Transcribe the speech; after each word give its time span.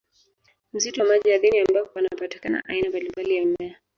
Msitu 0.73 1.01
wa 1.01 1.07
maji 1.07 1.33
ardhini 1.33 1.59
ambapo 1.59 1.85
panapatikana 1.93 2.65
aina 2.65 2.89
mbalimbali 2.89 3.35
ya 3.35 3.45
mimea 3.45 3.75